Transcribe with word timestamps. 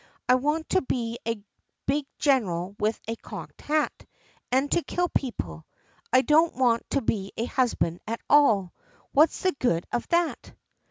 "I 0.27 0.33
want 0.33 0.67
to 0.69 0.81
be 0.81 1.19
a 1.27 1.43
big 1.85 2.07
general 2.17 2.75
with 2.79 2.99
a 3.07 3.15
cocked 3.17 3.61
hat, 3.61 4.03
and 4.51 4.71
to 4.71 4.81
kill 4.81 5.09
people. 5.09 5.67
I 6.11 6.23
don't 6.23 6.55
want 6.55 6.89
to 6.89 7.01
be 7.03 7.31
a 7.37 7.45
husband 7.45 7.99
at 8.07 8.19
all. 8.27 8.73
What's 9.11 9.41
the 9.43 9.51
good 9.59 9.85
of 9.91 10.07
that?" 10.07 10.55